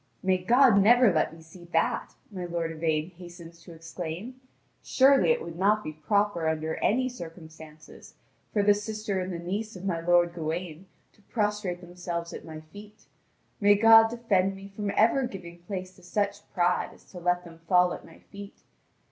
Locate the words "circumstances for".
7.07-8.63